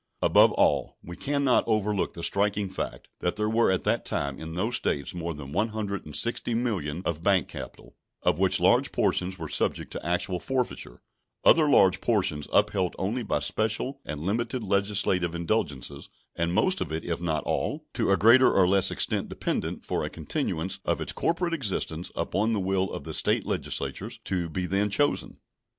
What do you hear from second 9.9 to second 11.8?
to actual forfeiture, other